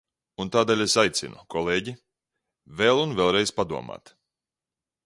Un 0.43 0.49
tādēļ 0.53 0.79
es 0.85 0.95
aicinu, 1.01 1.43
kolēģi, 1.57 1.95
vēl 2.81 3.05
un 3.07 3.17
vēlreiz 3.21 3.57
padomāt! 3.61 4.17